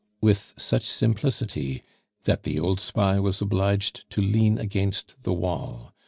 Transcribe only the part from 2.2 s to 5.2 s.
that the old spy was obliged to lean against